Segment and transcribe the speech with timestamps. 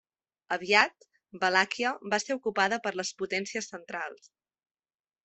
[0.55, 1.05] Aviat
[1.43, 4.31] Valàquia va ser ocupada per les Potències Centrals.